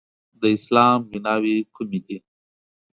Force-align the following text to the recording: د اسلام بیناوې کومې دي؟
د 0.41 0.43
اسلام 0.57 0.99
بیناوې 1.09 1.57
کومې 1.75 1.99
دي؟ 2.05 2.17